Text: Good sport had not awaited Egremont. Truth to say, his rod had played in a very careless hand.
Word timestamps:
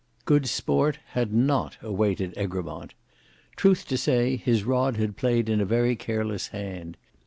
Good 0.25 0.47
sport 0.49 0.97
had 1.09 1.31
not 1.31 1.77
awaited 1.83 2.35
Egremont. 2.35 2.95
Truth 3.55 3.87
to 3.89 3.97
say, 3.99 4.35
his 4.35 4.63
rod 4.63 4.97
had 4.97 5.15
played 5.15 5.47
in 5.47 5.61
a 5.61 5.63
very 5.63 5.95
careless 5.95 6.47
hand. 6.47 6.97